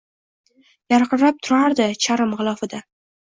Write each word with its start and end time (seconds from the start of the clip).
Yarqirab 0.93 1.37
turardi 1.49 1.87
charm 2.05 2.35
g’ilofida. 2.41 2.81